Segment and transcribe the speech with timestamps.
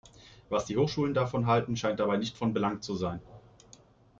[0.49, 3.21] Was die Hochschulen davon halten, scheint dabei nicht von Belang zu sein.